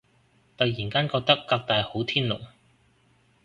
[0.57, 2.41] 突然間覺得革大好天龍